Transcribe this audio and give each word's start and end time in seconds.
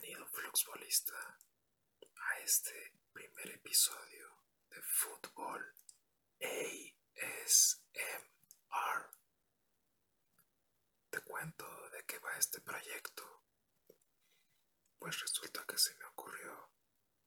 Bienvenido, 0.00 0.26
Fluxbolista, 0.28 1.38
a 2.16 2.38
este 2.38 2.94
primer 3.12 3.50
episodio 3.50 4.46
de 4.70 4.80
Fútbol 4.80 5.74
ASMR. 6.40 7.90
Te 11.10 11.20
cuento 11.20 11.90
de 11.90 12.02
qué 12.06 12.18
va 12.18 12.34
este 12.38 12.62
proyecto. 12.62 13.44
Pues 14.98 15.20
resulta 15.20 15.66
que 15.66 15.76
se 15.76 15.94
me 15.96 16.06
ocurrió 16.06 16.70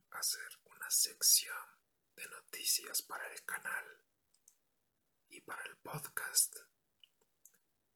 hacer 0.10 0.60
una 0.66 0.90
sección 0.90 1.68
de 2.16 2.28
noticias 2.28 3.04
para 3.04 3.32
el 3.32 3.46
canal 3.46 4.04
y 5.30 5.42
para 5.42 5.64
el 5.66 5.78
podcast. 5.78 6.58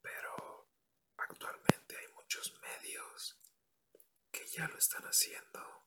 Pero 0.04 0.70
actualmente 1.18 1.98
hay 1.98 2.08
muchos 2.10 2.54
medios 2.62 3.40
ya 4.48 4.68
lo 4.68 4.78
están 4.78 5.04
haciendo. 5.04 5.86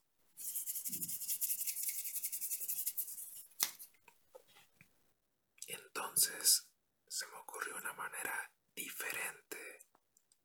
Entonces 5.67 6.69
se 7.09 7.27
me 7.27 7.37
ocurrió 7.37 7.77
una 7.77 7.93
manera 7.95 8.53
diferente 8.75 9.87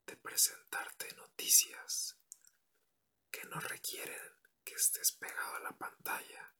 de 0.06 0.18
presentarte 0.18 1.14
noticias 1.16 2.18
que 3.32 3.44
no 3.46 3.60
requieren 3.60 4.34
que 4.64 4.76
estés 4.76 5.12
pegado 5.14 5.56
a 5.56 5.60
la 5.60 5.78
pantalla, 5.78 6.56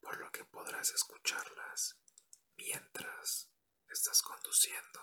por 0.00 0.18
lo 0.18 0.30
que 0.30 0.44
podrás 0.44 0.90
escucharlas 0.90 1.98
mientras 2.56 3.50
estás 3.88 4.22
conduciendo, 4.22 5.00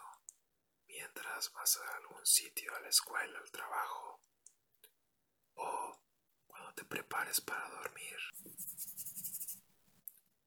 mientras 0.87 1.51
vas 1.53 1.77
a 1.77 1.95
algún 1.97 2.25
sitio, 2.25 2.75
a 2.75 2.81
la 2.81 2.89
escuela, 2.89 3.39
al 3.39 3.51
trabajo, 3.51 4.21
o 5.55 6.03
cuando 6.47 6.73
te 6.73 6.85
prepares 6.85 7.41
para 7.41 7.69
dormir. 7.69 8.17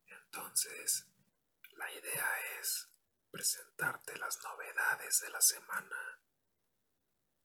Entonces, 0.07 1.07
la 1.73 1.91
idea 1.93 2.59
es 2.61 2.89
presentarte 3.31 4.17
las 4.17 4.39
novedades 4.43 5.21
de 5.21 5.31
la 5.31 5.41
semana 5.41 6.21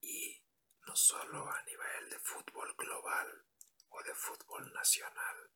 y 0.01 0.43
no 0.87 0.95
solo 0.95 1.49
a 1.49 1.61
nivel 1.63 2.09
de 2.09 2.19
fútbol 2.19 2.75
global 2.75 3.45
o 3.89 4.03
de 4.03 4.13
fútbol 4.13 4.71
nacional, 4.73 5.51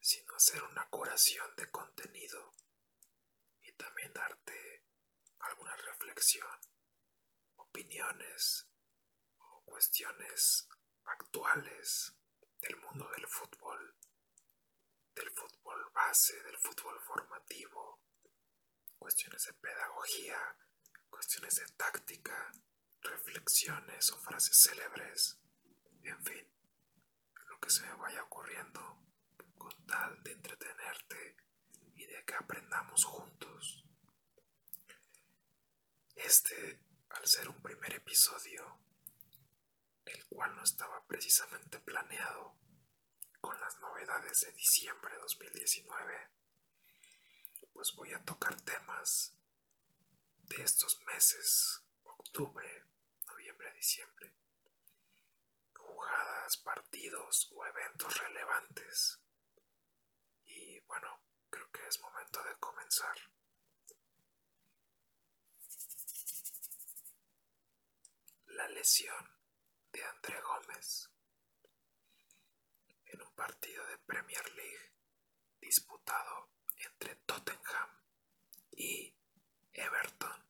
sino 0.00 0.34
hacer 0.34 0.62
una 0.62 0.88
curación 0.88 1.54
de 1.56 1.70
contenido 1.70 2.52
y 3.62 3.72
también 3.72 4.12
darte 4.12 4.84
alguna 5.40 5.76
reflexión, 5.76 6.58
opiniones 7.56 8.68
o 9.38 9.62
cuestiones 9.64 10.68
actuales 11.10 12.14
del 12.60 12.76
mundo 12.76 13.08
del 13.16 13.26
fútbol, 13.26 13.94
del 15.14 15.30
fútbol 15.30 15.90
base, 15.92 16.42
del 16.42 16.58
fútbol 16.58 16.98
formativo, 17.00 18.00
cuestiones 18.98 19.44
de 19.44 19.52
pedagogía, 19.54 20.56
cuestiones 21.08 21.54
de 21.56 21.66
táctica, 21.76 22.52
reflexiones 23.00 24.10
o 24.12 24.18
frases 24.18 24.56
célebres, 24.62 25.38
en 26.02 26.24
fin, 26.24 26.46
lo 27.48 27.58
que 27.60 27.70
se 27.70 27.82
me 27.82 27.94
vaya 27.94 28.22
ocurriendo 28.22 28.80
con 29.58 29.86
tal 29.86 30.22
de 30.22 30.32
entretenerte 30.32 31.36
y 31.94 32.06
de 32.06 32.24
que 32.24 32.34
aprendamos 32.34 33.04
juntos. 33.04 33.84
Este, 36.14 36.80
al 37.10 37.26
ser 37.26 37.48
un 37.48 37.60
primer 37.62 37.94
episodio, 37.94 38.78
el 40.06 40.26
cual 40.26 40.54
no 40.56 40.62
estaba 40.62 41.04
precisamente 41.06 41.78
planeado 41.80 42.56
con 43.40 43.58
las 43.60 43.78
novedades 43.80 44.40
de 44.40 44.52
diciembre 44.52 45.12
de 45.14 45.20
2019, 45.20 46.30
pues 47.72 47.94
voy 47.94 48.12
a 48.12 48.24
tocar 48.24 48.60
temas 48.60 49.34
de 50.42 50.62
estos 50.62 51.00
meses, 51.02 51.82
octubre, 52.04 52.84
noviembre, 53.26 53.72
diciembre, 53.74 54.34
jugadas, 55.74 56.56
partidos 56.58 57.50
o 57.54 57.64
eventos 57.64 58.18
relevantes. 58.18 59.20
Y 60.46 60.80
bueno, 60.80 61.22
creo 61.48 61.70
que 61.70 61.86
es 61.86 62.00
momento 62.00 62.42
de 62.42 62.56
comenzar. 62.58 63.16
La 68.46 68.68
lesión 68.68 69.39
de 69.92 70.04
André 70.04 70.40
Gómez 70.40 71.10
en 73.04 73.22
un 73.22 73.34
partido 73.34 73.84
de 73.86 73.98
Premier 73.98 74.50
League 74.54 74.92
disputado 75.60 76.50
entre 76.76 77.16
Tottenham 77.26 77.90
y 78.72 79.14
Everton 79.72 80.46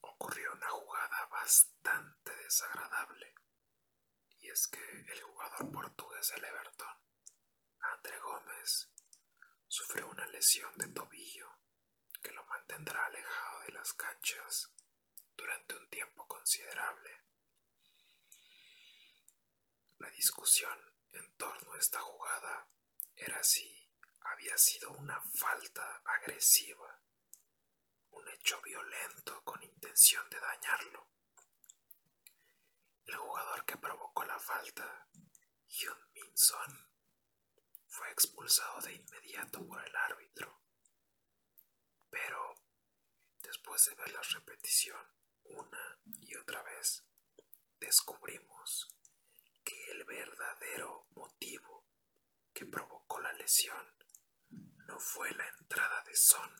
ocurrió 0.00 0.52
una 0.52 0.68
jugada 0.70 1.26
bastante 1.26 2.34
desagradable 2.36 3.34
y 4.38 4.50
es 4.50 4.66
que 4.68 4.80
el 5.12 5.22
jugador 5.22 5.70
portugués 5.70 6.28
del 6.34 6.44
Everton, 6.44 6.96
André 7.80 8.18
Gómez, 8.18 8.90
sufrió 9.68 10.08
una 10.08 10.26
lesión 10.26 10.76
de 10.76 10.88
tobillo 10.88 11.48
que 12.22 12.32
lo 12.32 12.44
mantendrá 12.46 13.06
alejado 13.06 13.60
de 13.62 13.72
las 13.72 13.92
canchas 13.94 14.72
durante 15.36 15.76
un 15.76 15.88
tiempo 15.90 16.26
considerable. 16.26 17.21
La 20.02 20.10
discusión 20.10 20.76
en 21.12 21.36
torno 21.36 21.74
a 21.74 21.78
esta 21.78 22.00
jugada 22.00 22.68
era 23.14 23.40
si 23.44 23.88
había 24.22 24.58
sido 24.58 24.90
una 24.90 25.20
falta 25.20 26.02
agresiva, 26.04 27.00
un 28.10 28.28
hecho 28.30 28.60
violento 28.62 29.44
con 29.44 29.62
intención 29.62 30.28
de 30.28 30.40
dañarlo. 30.40 31.06
El 33.06 33.14
jugador 33.14 33.64
que 33.64 33.76
provocó 33.76 34.24
la 34.24 34.40
falta, 34.40 35.06
Hyun 35.68 36.10
Min 36.14 36.36
Son, 36.36 36.90
fue 37.86 38.10
expulsado 38.10 38.80
de 38.80 38.94
inmediato 38.94 39.64
por 39.64 39.86
el 39.86 39.94
árbitro. 39.94 40.64
Pero, 42.10 42.60
después 43.40 43.84
de 43.84 43.94
ver 43.94 44.10
la 44.10 44.22
repetición 44.22 45.06
una 45.44 46.00
y 46.22 46.34
otra 46.34 46.60
vez, 46.64 47.04
descubrimos 47.78 48.88
el 49.92 50.04
verdadero 50.04 51.06
motivo 51.10 51.84
que 52.54 52.64
provocó 52.64 53.20
la 53.20 53.32
lesión 53.34 53.94
no 54.86 54.98
fue 54.98 55.30
la 55.32 55.46
entrada 55.48 56.02
de 56.04 56.16
Son, 56.16 56.50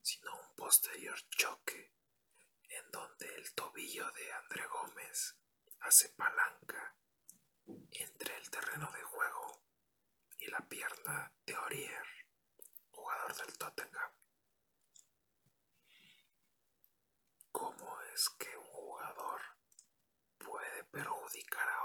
sino 0.00 0.34
un 0.40 0.54
posterior 0.56 1.18
choque 1.28 1.92
en 2.70 2.90
donde 2.90 3.34
el 3.34 3.54
tobillo 3.54 4.10
de 4.12 4.32
André 4.32 4.66
Gómez 4.68 5.36
hace 5.80 6.08
palanca 6.10 6.96
entre 7.90 8.36
el 8.36 8.50
terreno 8.50 8.90
de 8.90 9.02
juego 9.02 9.62
y 10.38 10.46
la 10.46 10.60
pierna 10.66 11.30
de 11.44 11.56
Orier, 11.56 12.06
jugador 12.90 13.36
del 13.36 13.58
Tottenham. 13.58 14.12
¿Cómo 17.52 18.00
es 18.14 18.30
que 18.30 18.56
un 18.56 18.64
jugador 18.64 19.42
puede 20.38 20.84
perjudicar 20.84 21.68
a 21.68 21.77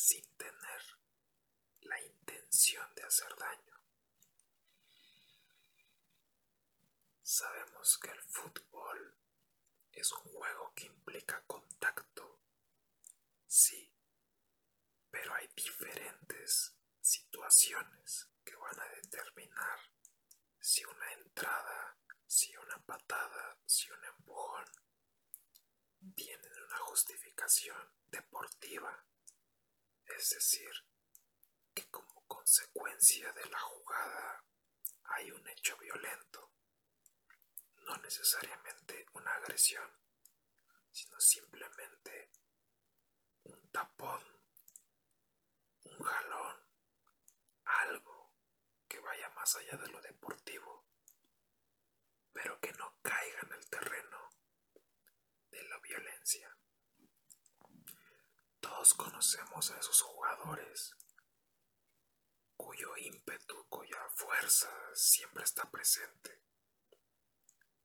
sin 0.00 0.24
tener 0.36 0.82
la 1.82 2.00
intención 2.00 2.94
de 2.94 3.02
hacer 3.02 3.36
daño? 3.36 3.76
Sabemos 7.22 7.98
que 7.98 8.10
el 8.10 8.22
fútbol 8.22 9.14
es 9.92 10.10
un 10.12 10.20
juego 10.20 10.72
que 10.74 10.86
implica 10.86 11.42
contacto, 11.46 12.40
sí, 13.46 13.92
pero 15.10 15.34
hay 15.34 15.48
diferentes 15.54 16.74
situaciones 17.02 18.30
que 18.42 18.56
van 18.56 18.80
a 18.80 18.88
determinar 19.02 19.80
si 20.58 20.82
una 20.86 21.12
entrada, 21.12 21.98
si 22.26 22.56
una 22.56 22.78
patada, 22.86 23.58
si 23.66 23.90
un 23.90 24.04
empujón 24.04 24.64
tienen 26.14 26.62
una 26.64 26.78
justificación 26.78 27.92
deportiva, 28.08 29.04
es 30.16 30.30
decir, 30.30 30.70
que 31.74 31.88
como 31.90 32.26
consecuencia 32.26 33.32
de 33.32 33.44
la 33.46 33.58
jugada 33.60 34.44
hay 35.04 35.30
un 35.30 35.46
hecho 35.48 35.76
violento, 35.78 36.50
no 37.86 37.96
necesariamente 37.98 39.06
una 39.14 39.32
agresión, 39.34 39.90
sino 40.90 41.18
simplemente 41.20 42.30
un 43.44 43.70
tapón, 43.70 44.22
un 45.84 46.02
jalón, 46.02 46.64
algo 47.64 48.32
que 48.88 49.00
vaya 49.00 49.28
más 49.30 49.56
allá 49.56 49.76
de 49.76 49.88
lo 49.88 50.00
deportivo, 50.00 50.86
pero 52.32 52.60
que 52.60 52.72
no 52.72 52.96
caiga 53.02 53.40
en 53.42 53.52
el 53.52 53.68
terreno 53.68 54.30
de 55.50 55.62
la 55.64 55.78
violencia. 55.78 56.59
Todo 58.70 58.78
Todos 58.80 58.94
conocemos 58.94 59.70
a 59.72 59.78
esos 59.78 60.00
jugadores 60.00 60.96
cuyo 62.56 62.96
ímpetu, 62.96 63.66
cuya 63.68 63.98
fuerza 64.14 64.70
siempre 64.94 65.42
está 65.42 65.68
presente, 65.70 66.40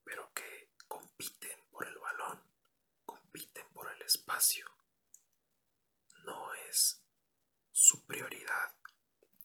pero 0.04 0.32
que 0.34 0.76
compiten 0.88 1.66
por 1.72 1.88
el 1.88 1.98
balón, 1.98 2.42
compiten 3.04 3.68
por 3.74 3.92
el 3.92 4.02
espacio. 4.04 4.70
No 6.24 6.54
es 6.70 7.02
su 7.72 8.06
prioridad 8.06 8.76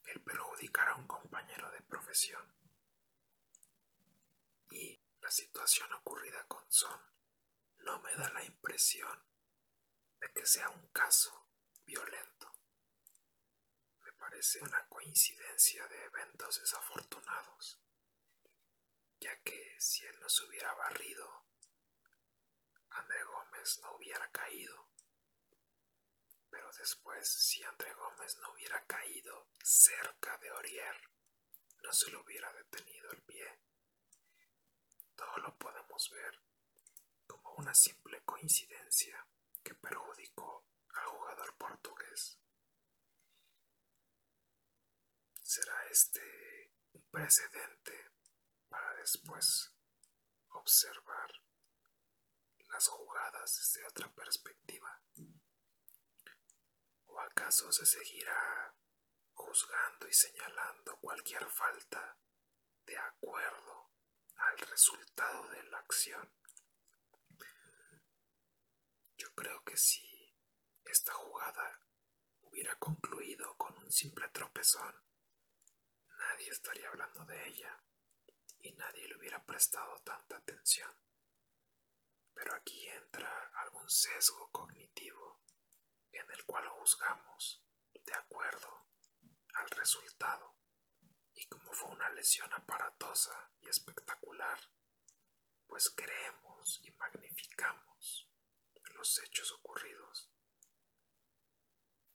el 0.05 0.21
perjudicar 0.21 0.91
a 0.91 0.97
un 0.97 1.07
compañero 1.07 1.71
de 1.71 1.81
profesión. 1.81 2.47
Y 4.71 5.01
la 5.21 5.31
situación 5.31 5.91
ocurrida 5.95 6.45
con 6.47 6.71
Son 6.71 7.01
no 7.79 7.99
me 8.03 8.15
da 8.15 8.31
la 8.31 8.45
impresión 8.45 9.30
de 10.21 10.33
que 10.33 10.47
sea 10.47 10.69
un 10.69 10.87
caso 10.89 11.49
violento. 11.87 12.53
Me 14.05 14.13
parece 14.13 14.61
una 14.61 14.87
coincidencia 14.89 15.87
de 15.89 16.05
eventos 16.05 16.61
desafortunados, 16.61 17.81
ya 19.19 19.35
que 19.43 19.77
si 19.81 20.05
él 20.05 20.21
no 20.21 20.29
se 20.29 20.45
hubiera 20.45 20.73
barrido, 20.75 21.47
André 22.91 23.23
Gómez 23.25 23.81
no 23.83 23.97
hubiera 23.97 24.31
caído. 24.31 24.89
Pero 26.51 26.71
después, 26.73 27.29
si 27.29 27.63
André 27.63 27.93
Gómez 27.95 28.37
no 28.39 28.53
hubiera 28.53 28.85
caído 28.87 29.49
cerca 29.63 30.37
de 30.39 30.51
Orier, 30.51 30.97
no 31.83 31.93
se 31.93 32.11
lo 32.11 32.23
hubiera 32.23 32.53
detenido 32.53 33.11
el 33.13 33.23
pie. 33.23 33.59
Todo 35.15 35.37
lo 35.39 35.57
podemos 35.57 36.11
ver 36.11 36.41
como 37.27 37.55
una 37.55 37.75
simple 37.75 38.23
coincidencia 38.25 39.27
que 39.63 39.75
perjudicó 39.75 40.67
al 40.95 41.07
jugador 41.07 41.57
portugués. 41.57 42.39
¿Será 45.43 45.87
este 45.91 46.73
un 46.93 47.03
precedente 47.11 48.13
para 48.69 48.95
después 48.95 49.75
observar 50.51 51.31
las 52.69 52.87
jugadas 52.89 53.57
desde 53.57 53.87
otra 53.87 54.13
perspectiva? 54.15 55.03
¿O 57.07 57.21
acaso 57.21 57.73
se 57.73 57.85
seguirá 57.85 58.75
juzgando 59.33 60.07
y 60.07 60.13
señalando 60.13 60.97
cualquier 61.01 61.45
falta 61.51 62.17
de 62.87 62.97
acuerdo 62.97 63.91
al 64.37 64.59
resultado 64.59 65.49
de 65.49 65.63
la 65.65 65.79
acción? 65.79 66.33
Yo 69.17 69.35
creo 69.35 69.63
que 69.65 69.70
si 69.81 70.37
esta 70.85 71.13
jugada 71.15 71.81
hubiera 72.43 72.79
concluido 72.79 73.57
con 73.57 73.77
un 73.79 73.91
simple 73.91 74.29
tropezón, 74.29 74.95
nadie 76.19 76.51
estaría 76.51 76.89
hablando 76.89 77.25
de 77.25 77.49
ella 77.49 77.83
y 78.59 78.73
nadie 78.73 79.09
le 79.09 79.17
hubiera 79.17 79.43
prestado 79.47 79.99
tanta 80.03 80.37
atención. 80.37 80.93
Pero 82.35 82.55
aquí 82.55 82.89
entra 82.89 83.51
algún 83.55 83.89
sesgo 83.89 84.51
cognitivo 84.53 85.41
en 86.13 86.31
el 86.31 86.45
cual 86.45 86.69
juzgamos 86.69 87.65
de 88.05 88.15
acuerdo 88.15 88.87
al 89.55 89.71
resultado 89.71 90.57
y 91.33 91.47
como 91.47 91.73
fue 91.73 91.89
una 91.91 92.11
lesión 92.11 92.53
aparatosa 92.53 93.51
y 93.61 93.69
espectacular, 93.69 94.61
pues 95.67 95.89
creemos 95.91 96.83
y 96.85 96.91
magnificamos 96.93 97.90
los 99.01 99.19
hechos 99.23 99.51
ocurridos. 99.53 100.31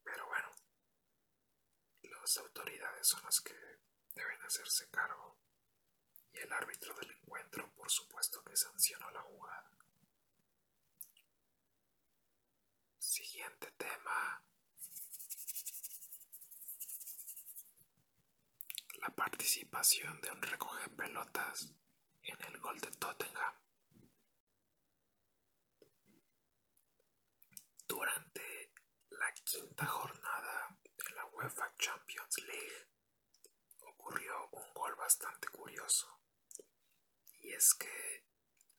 Pero 0.04 0.28
bueno, 0.28 0.52
las 2.04 2.38
autoridades 2.38 3.08
son 3.08 3.24
las 3.24 3.42
que 3.42 3.56
deben 4.14 4.40
hacerse 4.44 4.88
cargo 4.92 5.36
y 6.32 6.38
el 6.38 6.54
árbitro 6.54 6.94
del 6.94 7.10
encuentro 7.10 7.74
por 7.74 7.90
supuesto 7.90 8.44
que 8.44 8.56
sancionó 8.56 9.10
la 9.10 9.22
jugada. 9.22 9.72
Siguiente 13.00 13.72
tema. 13.72 14.44
La 19.00 19.10
participación 19.10 20.22
de 20.22 20.30
un 20.30 20.42
recoge 20.44 20.88
pelotas 20.90 21.74
en 22.22 22.44
el 22.44 22.60
gol 22.60 22.80
de 22.80 22.92
Tottenham. 22.92 23.56
Durante 27.88 28.74
la 29.12 29.30
quinta 29.56 29.86
jornada 29.86 30.78
de 30.84 31.14
la 31.14 31.26
UEFA 31.28 31.74
Champions 31.78 32.40
League 32.40 32.90
ocurrió 33.80 34.50
un 34.52 34.74
gol 34.74 34.94
bastante 34.96 35.48
curioso. 35.48 36.20
Y 37.40 37.54
es 37.54 37.74
que 37.76 38.26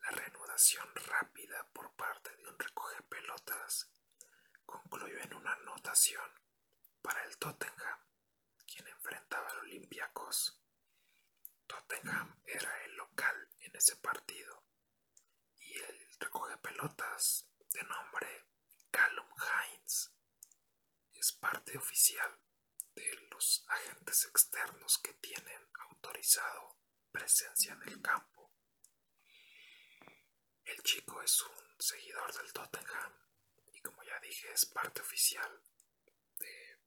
la 0.02 0.11
reanudación 0.11 0.87
rápida 0.94 1.67
por 1.73 1.96
parte 1.96 2.37
de 2.37 2.46
un 2.46 2.58
recoge 2.58 3.02
pelotas 3.05 3.90
concluyó 4.67 5.19
en 5.19 5.32
una 5.32 5.55
anotación 5.55 6.31
para 7.00 7.25
el 7.25 7.38
Tottenham, 7.38 7.99
quien 8.67 8.87
enfrentaba 8.88 9.49
al 9.49 9.58
Olympiacos. 9.61 10.61
Tottenham 11.67 12.43
era 12.44 12.84
el 12.84 12.96
local 12.96 13.49
en 13.61 13.75
ese 13.75 13.96
partido 13.96 14.62
y 15.58 15.79
el 15.79 16.17
recoge 16.20 16.58
pelotas 16.58 17.49
de 17.72 17.82
nombre 17.84 18.44
Callum 18.90 19.29
Hines 19.40 20.16
es 21.19 21.33
parte 21.33 21.77
oficial 21.77 22.39
de 22.95 23.15
los 23.31 23.65
agentes 23.69 24.25
externos 24.25 24.99
que 24.99 25.13
tienen 25.15 25.69
autorizado 25.91 26.79
presencia 27.13 27.73
en 27.75 27.83
el 27.89 28.03
campo. 28.03 28.53
El 30.65 30.83
chico 30.83 31.23
es 31.23 31.41
un 31.43 31.81
seguidor 31.81 32.35
del 32.35 32.53
Tottenham 32.53 33.13
y 33.73 33.81
como 33.81 34.03
ya 34.03 34.19
dije 34.21 34.51
es 34.53 34.67
parte 34.67 35.01
oficial 35.01 35.63
de 36.39 36.81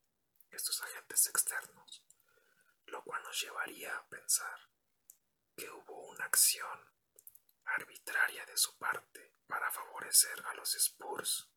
estos 0.51 0.81
agentes 0.81 1.27
externos, 1.27 2.03
lo 2.85 3.03
cual 3.03 3.23
nos 3.23 3.39
llevaría 3.41 3.95
a 3.95 4.07
pensar 4.09 4.69
que 5.55 5.69
hubo 5.69 6.09
una 6.09 6.25
acción 6.25 6.79
arbitraria 7.65 8.45
de 8.45 8.57
su 8.57 8.77
parte 8.77 9.35
para 9.47 9.71
favorecer 9.71 10.43
a 10.45 10.53
los 10.55 10.75
Spurs. 10.75 11.49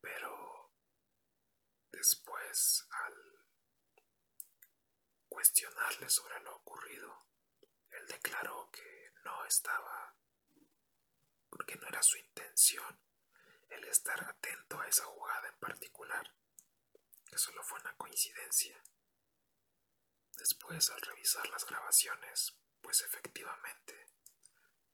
Pero 0.00 0.72
después, 1.90 2.86
al 2.90 3.46
cuestionarle 5.28 6.08
sobre 6.08 6.40
lo 6.40 6.56
ocurrido, 6.56 7.26
él 7.90 8.06
declaró 8.06 8.70
que 8.70 9.12
no 9.24 9.44
estaba, 9.44 10.14
porque 11.48 11.76
no 11.76 11.86
era 11.88 12.02
su 12.02 12.16
intención 12.16 12.98
el 13.70 13.84
estar 13.84 14.22
atento 14.24 14.80
a 14.80 14.88
esa 14.88 15.04
jugada 15.04 15.48
en 15.48 15.58
particular, 15.58 16.34
que 17.26 17.38
solo 17.38 17.62
fue 17.62 17.80
una 17.80 17.96
coincidencia. 17.96 18.82
Después, 20.36 20.90
al 20.90 21.00
revisar 21.02 21.48
las 21.50 21.64
grabaciones, 21.66 22.56
pues 22.80 23.02
efectivamente 23.02 24.06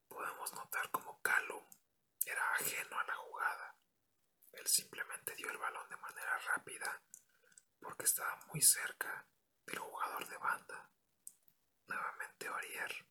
podemos 0.08 0.52
notar 0.54 0.90
como 0.90 1.20
Callum 1.22 1.64
era 2.24 2.52
ajeno 2.54 2.98
a 2.98 3.04
la 3.04 3.14
jugada. 3.14 3.76
Él 4.52 4.66
simplemente 4.66 5.34
dio 5.34 5.50
el 5.50 5.58
balón 5.58 5.88
de 5.88 5.96
manera 5.96 6.38
rápida 6.38 7.02
porque 7.80 8.04
estaba 8.04 8.36
muy 8.52 8.60
cerca 8.60 9.26
del 9.64 9.78
jugador 9.78 10.26
de 10.28 10.36
banda. 10.38 10.90
Nuevamente 11.86 12.48
Orier. 12.48 13.06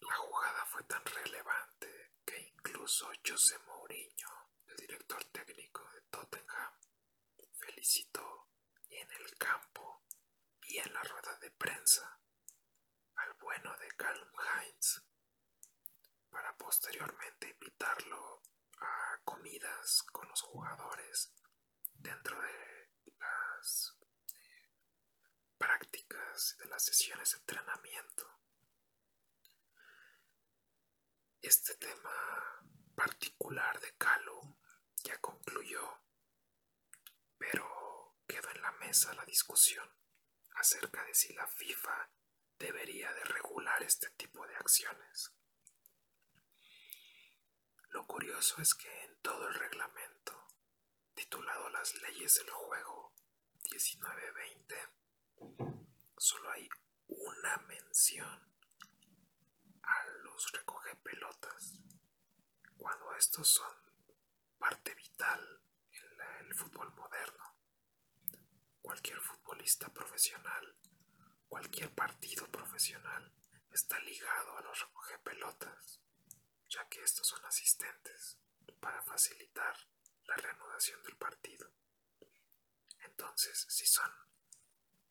La 0.00 0.16
jugada 0.16 0.64
fue 0.66 0.82
tan 0.84 1.04
relevante 1.04 2.12
que 2.24 2.38
incluso 2.40 3.10
José 3.26 3.58
Mourinho, 3.66 4.50
el 4.66 4.76
director 4.76 5.22
técnico 5.26 5.88
de 5.90 6.00
Tottenham, 6.02 6.72
felicitó 7.58 8.48
en 8.88 9.10
el 9.12 9.36
campo 9.36 10.02
y 10.62 10.78
en 10.78 10.92
la 10.92 11.02
rueda 11.02 11.36
de 11.40 11.50
prensa 11.50 12.20
al 13.16 13.34
bueno 13.34 13.76
de 13.78 13.88
Calum 13.96 14.32
Hines 14.32 15.02
para 16.30 16.56
posteriormente 16.56 17.50
invitarlo 17.50 18.42
a 18.80 19.20
comidas 19.24 20.02
con 20.12 20.28
los 20.28 20.40
jugadores 20.42 21.32
dentro 21.94 22.40
de 22.40 22.90
las 23.18 23.96
eh, 24.30 24.70
prácticas 25.56 26.56
de 26.58 26.66
las 26.66 26.84
sesiones 26.84 27.32
de 27.32 27.38
entrenamiento. 27.38 28.38
Este 31.40 31.74
tema 31.76 32.58
particular 32.94 33.80
de 33.80 33.94
Calum 33.96 34.56
ya 35.04 35.18
concluyó, 35.20 36.02
pero 37.38 38.16
quedó 38.26 38.50
en 38.50 38.62
la 38.62 38.72
mesa 38.72 39.14
la 39.14 39.24
discusión 39.24 39.88
acerca 40.54 41.04
de 41.04 41.14
si 41.14 41.32
la 41.34 41.46
FIFA 41.46 42.10
debería 42.58 43.12
de 43.12 43.24
regular 43.24 43.82
este 43.82 44.10
tipo 44.10 44.46
de 44.46 44.56
acciones. 44.56 45.37
Lo 47.90 48.06
curioso 48.06 48.60
es 48.60 48.74
que 48.74 49.04
en 49.04 49.16
todo 49.22 49.48
el 49.48 49.54
reglamento, 49.54 50.46
titulado 51.14 51.68
Las 51.70 51.94
leyes 52.02 52.34
del 52.36 52.50
juego 52.50 53.14
1920, 53.70 54.76
solo 56.16 56.50
hay 56.50 56.68
una 57.06 57.56
mención 57.66 58.52
a 59.82 60.06
los 60.24 60.52
recoge 60.52 60.94
pelotas 60.96 61.80
cuando 62.76 63.14
estos 63.14 63.48
son 63.48 63.74
parte 64.58 64.94
vital 64.94 65.62
en 65.92 66.46
el 66.46 66.54
fútbol 66.54 66.92
moderno. 66.94 67.56
Cualquier 68.82 69.20
futbolista 69.20 69.88
profesional, 69.92 70.76
cualquier 71.48 71.94
partido 71.94 72.46
profesional 72.50 73.32
está 73.72 73.98
ligado 74.00 74.56
a 74.58 74.62
los 74.62 74.80
recoge 74.80 75.18
pelotas, 75.20 76.00
ya 76.68 76.86
que 76.88 77.02
estos 77.02 77.26
son 77.26 77.44
asistentes 77.46 78.38
para 78.80 79.02
facilitar 79.02 79.76
la 80.24 80.36
reanudación 80.36 81.02
del 81.02 81.16
partido. 81.16 81.72
Entonces, 83.00 83.66
si 83.68 83.86
son 83.86 84.10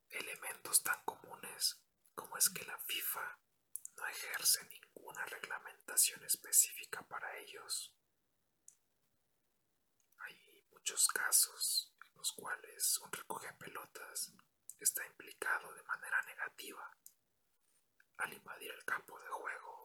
elementos 0.10 0.84
tan 0.84 1.02
comunes 1.04 1.82
como 2.16 2.38
es 2.38 2.50
que 2.50 2.64
la 2.66 2.78
FIFA 2.80 3.40
no 3.96 4.08
ejerce 4.08 4.64
ninguna 4.66 5.26
reglamentación 5.26 6.24
específica 6.24 7.02
para 7.08 7.38
ellos, 7.38 7.94
hay 10.20 10.64
muchos 10.72 11.08
casos 11.08 11.94
en 12.06 12.16
los 12.16 12.32
cuales 12.34 12.98
un 13.00 13.12
recoge 13.12 13.52
pelotas 13.54 14.32
está 14.80 15.06
implicado 15.06 15.74
de 15.74 15.84
manera 15.84 16.22
negativa 16.24 16.98
al 18.18 18.34
invadir 18.34 18.72
el 18.72 18.84
campo 18.86 19.20
de 19.20 19.28
juego, 19.28 19.77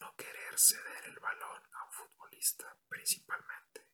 no 0.00 0.14
querer 0.16 0.58
ceder 0.58 1.04
el 1.06 1.18
balón 1.18 1.62
a 1.72 1.84
un 1.84 1.92
futbolista 1.92 2.76
principalmente, 2.88 3.86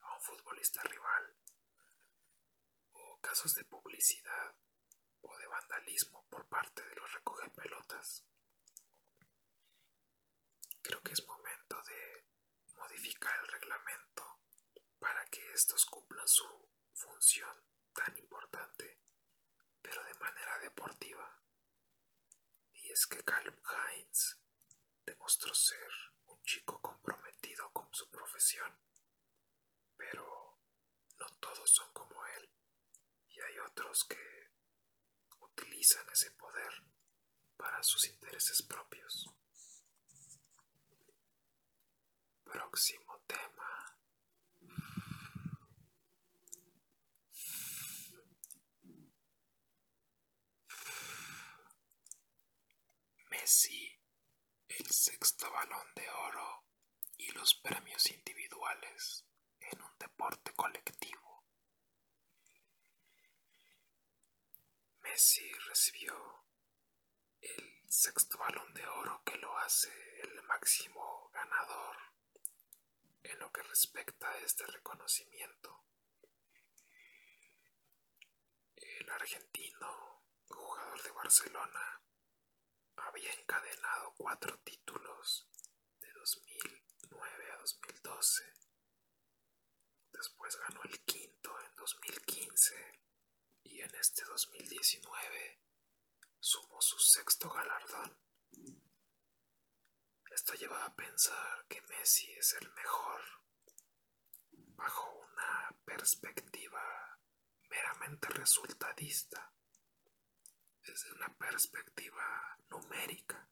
a 0.00 0.14
un 0.14 0.20
futbolista 0.20 0.82
rival, 0.82 1.36
o 2.92 3.20
casos 3.20 3.54
de 3.54 3.64
publicidad 3.64 4.54
o 5.22 5.36
de 5.38 5.46
vandalismo 5.46 6.26
por 6.28 6.46
parte 6.48 6.84
de 6.84 6.94
los 6.96 7.12
recoge 7.12 7.48
pelotas. 7.50 8.24
Creo 10.82 11.00
que 11.02 11.12
es 11.12 11.26
momento 11.26 11.80
de 11.82 12.26
modificar 12.76 13.38
el 13.40 13.48
reglamento 13.48 14.40
para 14.98 15.24
que 15.26 15.52
estos 15.52 15.86
cumplan 15.86 16.26
su 16.26 16.68
función 16.94 17.56
tan 17.92 18.16
importante, 18.16 19.00
pero 19.80 20.02
de 20.04 20.14
manera 20.14 20.58
deportiva. 20.58 21.40
Y 22.72 22.90
es 22.90 23.06
que 23.06 23.22
Caleb 23.22 23.60
Hines 23.64 24.40
demostró 25.04 25.54
ser 25.54 25.90
un 26.26 26.42
chico 26.42 26.80
comprometido 26.80 27.70
con 27.72 27.92
su 27.92 28.10
profesión, 28.10 28.78
pero 29.96 30.58
no 31.18 31.26
todos 31.40 31.70
son 31.70 31.92
como 31.92 32.24
él, 32.26 32.50
y 33.28 33.40
hay 33.40 33.58
otros 33.58 34.04
que 34.04 34.50
utilizan 35.40 36.08
ese 36.10 36.30
poder 36.32 36.72
para 37.56 37.82
sus 37.82 38.06
intereses 38.08 38.62
propios. 38.62 39.30
Próximo 42.44 43.22
tema. 43.26 43.98
Messi, 53.30 53.91
sexto 54.92 55.50
balón 55.50 55.94
de 55.94 56.06
oro 56.10 56.66
y 57.16 57.30
los 57.32 57.54
premios 57.54 58.10
individuales 58.10 59.24
en 59.58 59.80
un 59.80 59.98
deporte 59.98 60.52
colectivo. 60.52 61.46
Messi 65.00 65.50
recibió 65.66 66.44
el 67.40 67.82
sexto 67.88 68.36
balón 68.36 68.74
de 68.74 68.86
oro 68.86 69.22
que 69.24 69.38
lo 69.38 69.56
hace 69.58 69.90
el 70.20 70.42
máximo 70.42 71.30
ganador 71.32 71.96
en 73.22 73.38
lo 73.38 73.50
que 73.50 73.62
respecta 73.62 74.28
a 74.28 74.38
este 74.40 74.66
reconocimiento. 74.66 75.86
El 78.76 79.08
argentino, 79.08 80.22
jugador 80.48 81.02
de 81.02 81.10
Barcelona, 81.12 82.01
había 83.06 83.32
encadenado 83.32 84.14
cuatro 84.16 84.58
títulos 84.60 85.48
de 86.00 86.12
2009 86.12 87.52
a 87.52 87.56
2012. 87.58 88.44
Después 90.12 90.56
ganó 90.56 90.82
el 90.84 91.00
quinto 91.04 91.58
en 91.60 91.76
2015 91.76 93.00
y 93.64 93.80
en 93.80 93.94
este 93.94 94.24
2019 94.24 95.60
sumó 96.38 96.80
su 96.80 96.98
sexto 96.98 97.50
galardón. 97.50 98.18
Esto 100.30 100.54
lleva 100.54 100.84
a 100.84 100.94
pensar 100.94 101.66
que 101.68 101.82
Messi 101.82 102.32
es 102.32 102.54
el 102.54 102.70
mejor 102.72 103.20
bajo 104.76 105.12
una 105.12 105.76
perspectiva 105.84 107.18
meramente 107.68 108.28
resultadista, 108.28 109.52
desde 110.86 111.12
una 111.12 111.28
perspectiva 111.38 112.58
numérica. 112.70 113.48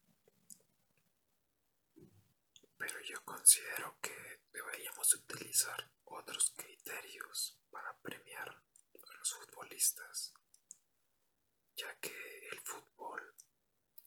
Pero 2.77 3.01
yo 3.03 3.25
considero 3.25 3.99
que 4.01 4.41
deberíamos 4.53 5.15
utilizar 5.15 5.91
otros 6.05 6.53
criterios 6.57 7.59
para 7.71 7.97
premiar 7.99 8.49
a 8.49 9.19
los 9.19 9.33
futbolistas, 9.35 10.35
ya 11.77 11.99
que 12.01 12.49
el 12.49 12.61
fútbol 12.61 13.35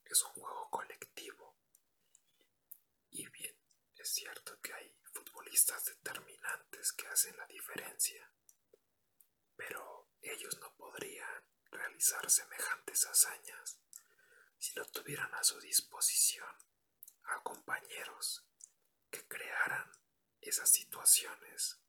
es 0.05 0.21
un 0.23 0.31
juego 0.33 0.69
colectivo. 0.69 1.55
Y 3.11 3.27
bien, 3.29 3.55
es 3.95 4.09
cierto 4.09 4.59
que 4.61 4.73
hay 4.73 4.95
futbolistas 5.13 5.85
determinantes 5.85 6.91
que 6.93 7.07
hacen 7.07 7.37
la 7.37 7.45
diferencia, 7.45 8.29
pero 9.55 10.09
ellos 10.21 10.57
no 10.59 10.73
podrían 10.75 11.52
realizar 11.73 12.29
semejantes 12.29 13.05
hazañas 13.05 13.79
si 14.57 14.73
no 14.75 14.85
tuvieran 14.85 15.33
a 15.33 15.43
su 15.43 15.59
disposición 15.59 16.55
a 17.25 17.41
compañeros 17.43 18.45
que 19.09 19.27
crearan 19.27 19.91
esas 20.41 20.69
situaciones 20.69 21.79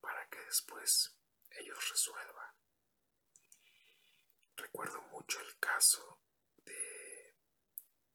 para 0.00 0.28
que 0.28 0.40
después 0.40 1.16
ellos 1.50 1.88
resuelvan. 1.90 2.54
Recuerdo 4.56 5.00
mucho 5.02 5.40
el 5.40 5.58
caso 5.58 6.20
de 6.64 7.36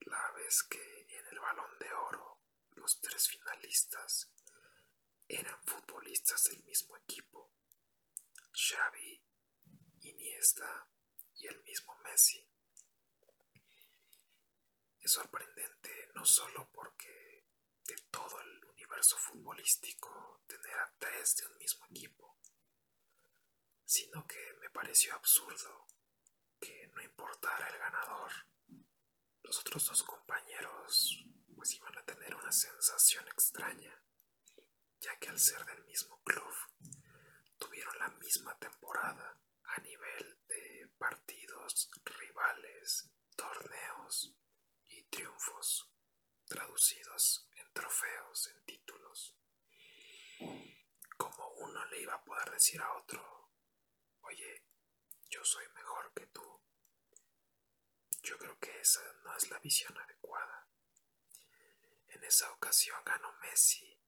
la 0.01 0.31
vez 0.31 0.63
que 0.63 1.07
en 1.09 1.27
el 1.27 1.39
balón 1.39 1.79
de 1.79 1.93
oro 1.93 2.41
los 2.71 2.99
tres 3.01 3.27
finalistas 3.29 4.29
eran 5.27 5.63
futbolistas 5.63 6.43
del 6.45 6.63
mismo 6.63 6.97
equipo, 6.97 7.51
Xavi, 8.51 9.23
Iniesta 10.01 10.87
Messi. 12.13 12.47
Es 15.01 15.11
sorprendente 15.11 16.11
no 16.13 16.23
solo 16.23 16.69
porque 16.71 17.47
de 17.87 17.95
todo 18.11 18.39
el 18.39 18.65
universo 18.65 19.17
futbolístico 19.17 20.43
tener 20.45 20.77
a 20.77 20.93
tres 20.99 21.37
de 21.37 21.47
un 21.47 21.57
mismo 21.57 21.87
equipo, 21.87 22.37
sino 23.83 24.27
que 24.27 24.53
me 24.61 24.69
pareció 24.69 25.15
absurdo 25.15 25.87
que 26.59 26.85
no 26.93 27.01
importara 27.01 27.67
el 27.67 27.79
ganador, 27.79 28.31
los 29.41 29.59
otros 29.61 29.83
dos 29.87 30.03
compañeros 30.03 31.25
pues 31.55 31.73
iban 31.73 31.97
a 31.97 32.05
tener 32.05 32.35
una 32.35 32.51
sensación 32.51 33.27
extraña, 33.29 34.03
ya 34.99 35.17
que 35.17 35.29
al 35.29 35.39
ser 35.39 35.65
del 35.65 35.83
mismo 35.85 36.21
club 36.23 36.53
tuvieron 37.57 37.97
la 37.97 38.09
misma 38.09 38.55
temporada 38.59 39.41
a 39.63 39.81
nivel 39.81 40.37
de 40.47 40.93
rivales, 42.05 43.09
torneos 43.35 44.35
y 44.85 45.03
triunfos 45.05 45.89
traducidos 46.45 47.49
en 47.55 47.73
trofeos, 47.73 48.47
en 48.47 48.65
títulos. 48.65 49.35
Como 51.17 51.47
uno 51.55 51.85
le 51.85 52.01
iba 52.01 52.13
a 52.13 52.23
poder 52.23 52.51
decir 52.51 52.81
a 52.81 52.93
otro, 52.97 53.51
oye, 54.21 54.65
yo 55.29 55.43
soy 55.43 55.65
mejor 55.69 56.13
que 56.13 56.27
tú. 56.27 56.61
Yo 58.21 58.37
creo 58.37 58.59
que 58.59 58.79
esa 58.79 59.01
no 59.23 59.35
es 59.35 59.49
la 59.49 59.59
visión 59.59 59.97
adecuada. 59.97 60.67
En 62.07 62.23
esa 62.23 62.51
ocasión 62.51 63.03
ganó 63.03 63.33
Messi 63.39 63.99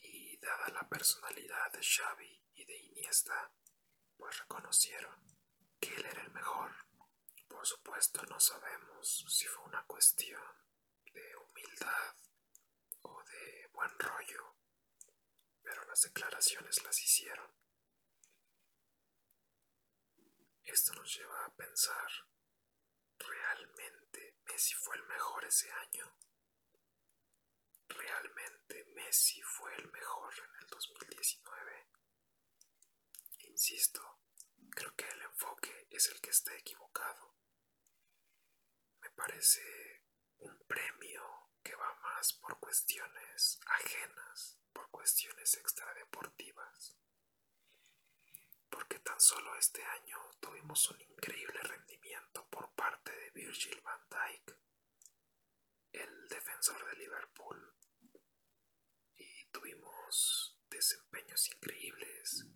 y 0.00 0.38
dada 0.38 0.68
la 0.68 0.88
personalidad 0.88 1.70
de 1.72 1.82
Xavi 1.82 2.44
y 2.54 2.64
de 2.64 2.76
Iniesta, 2.78 3.52
pues 4.16 4.38
reconocieron 4.38 5.41
que 5.82 5.94
él 5.94 6.06
era 6.06 6.22
el 6.22 6.30
mejor. 6.30 6.72
Por 7.48 7.66
supuesto 7.66 8.22
no 8.30 8.40
sabemos 8.40 9.26
si 9.28 9.46
fue 9.46 9.64
una 9.64 9.84
cuestión 9.84 10.42
de 11.12 11.36
humildad 11.36 12.16
o 13.02 13.22
de 13.24 13.68
buen 13.74 13.98
rollo 13.98 14.52
estas 15.92 16.04
declaraciones 16.04 16.82
las 16.84 16.98
hicieron. 17.02 17.50
Esto 20.64 20.94
nos 20.94 21.14
lleva 21.14 21.44
a 21.44 21.54
pensar, 21.54 22.10
¿realmente 23.18 24.38
Messi 24.46 24.72
fue 24.72 24.96
el 24.96 25.02
mejor 25.02 25.44
ese 25.44 25.70
año? 25.70 26.16
¿Realmente 27.88 28.86
Messi 28.94 29.42
fue 29.42 29.74
el 29.74 29.92
mejor 29.92 30.32
en 30.38 30.62
el 30.62 30.66
2019? 30.68 31.88
Insisto, 33.40 34.21
creo 34.74 34.94
que 34.96 35.08
el 35.08 35.22
enfoque 35.22 35.86
es 35.90 36.08
el 36.08 36.20
que 36.20 36.30
está 36.30 36.54
equivocado. 36.56 37.34
Me 39.00 39.10
parece 39.10 39.62
un 40.38 40.58
premio 40.66 41.50
que 41.62 41.74
va 41.74 41.94
más 42.02 42.32
por 42.34 42.58
cuestiones 42.58 43.60
ajenas, 43.66 44.58
por 44.72 44.90
cuestiones 44.90 45.54
extradeportivas. 45.54 46.96
Porque 48.68 48.98
tan 49.00 49.20
solo 49.20 49.54
este 49.56 49.84
año 49.84 50.18
tuvimos 50.40 50.90
un 50.90 51.00
increíble 51.00 51.60
rendimiento 51.60 52.46
por 52.48 52.72
parte 52.74 53.12
de 53.12 53.30
Virgil 53.30 53.80
van 53.82 54.00
Dijk, 54.08 54.56
el 55.92 56.28
defensor 56.28 56.84
de 56.86 56.96
Liverpool. 56.96 57.76
Y 59.14 59.44
tuvimos 59.50 60.58
desempeños 60.68 61.48
increíbles 61.50 62.46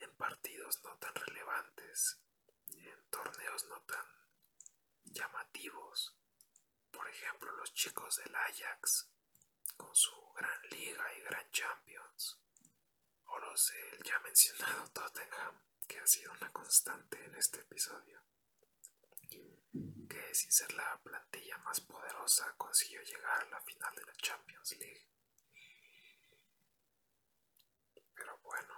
en 0.00 0.16
partidos 0.16 0.82
no 0.82 0.96
tan 0.98 1.14
relevantes, 1.96 2.20
en 2.68 3.10
torneos 3.10 3.64
no 3.66 3.80
tan 3.82 4.06
llamativos. 5.04 6.16
Por 6.90 7.08
ejemplo, 7.08 7.50
los 7.56 7.72
chicos 7.74 8.16
del 8.16 8.34
Ajax, 8.34 9.10
con 9.76 9.94
su 9.94 10.12
gran 10.34 10.62
liga 10.70 11.04
y 11.14 11.20
gran 11.22 11.50
Champions. 11.50 12.40
O 13.24 13.38
los 13.38 13.66
del 13.66 14.02
ya 14.02 14.18
mencionado 14.20 14.88
Tottenham, 14.92 15.62
que 15.86 15.98
ha 15.98 16.06
sido 16.06 16.32
una 16.32 16.52
constante 16.52 17.22
en 17.24 17.34
este 17.34 17.60
episodio. 17.60 18.22
Que 20.08 20.34
sin 20.34 20.52
ser 20.52 20.72
la 20.74 20.98
plantilla 21.02 21.58
más 21.58 21.80
poderosa 21.80 22.54
consiguió 22.56 23.02
llegar 23.02 23.42
a 23.42 23.50
la 23.50 23.60
final 23.60 23.94
de 23.94 24.04
la 24.04 24.14
Champions 24.14 24.76
League. 24.78 25.08
Pero 28.14 28.38
bueno, 28.38 28.74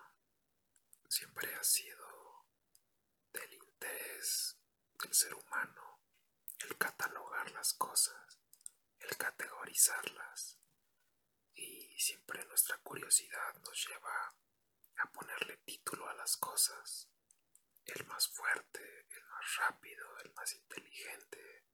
siempre 1.08 1.54
ha 1.54 1.62
sido 1.62 2.17
interés 3.78 4.58
del 5.00 5.14
ser 5.14 5.35
humano 5.35 6.00
el 6.61 6.76
catalogar 6.76 7.50
las 7.52 7.73
cosas, 7.75 8.40
el 8.99 9.16
categorizarlas. 9.16 10.58
Y 11.54 11.97
siempre 11.99 12.44
nuestra 12.47 12.78
curiosidad 12.78 13.54
nos 13.64 13.87
lleva 13.87 14.35
a 14.97 15.12
ponerle 15.12 15.58
título 15.58 16.08
a 16.08 16.14
las 16.14 16.37
cosas. 16.37 17.08
El 17.85 18.04
más 18.06 18.26
fuerte, 18.28 19.06
el 19.11 19.25
más 19.26 19.56
rápido, 19.56 20.18
el 20.25 20.32
más 20.32 20.52
inteligente. 20.52 21.64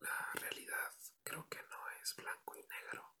La 0.00 0.30
realidad 0.34 0.94
creo 1.22 1.46
que 1.48 1.62
no 1.64 1.90
es 2.02 2.16
blanco 2.16 2.56
y 2.56 2.62
negro, 2.62 3.14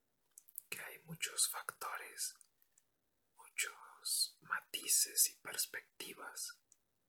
que 0.70 0.80
hay 0.80 0.98
muchos 1.00 1.50
factores, 1.50 2.36
muchos 3.36 4.38
matices 4.40 5.28
y 5.28 5.34
perspectivas 5.36 6.58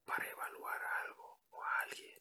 para 0.10 0.28
evaluar 0.28 0.84
algo 1.06 1.44
o 1.52 1.64
a 1.64 1.82
alguien. 1.82 2.18